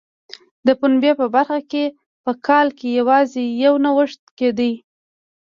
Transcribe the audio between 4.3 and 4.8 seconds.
کېده.